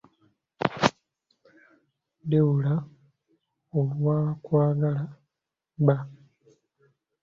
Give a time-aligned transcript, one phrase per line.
[2.29, 2.73] Debula
[3.79, 4.91] olw'okwagala
[5.85, 5.97] bba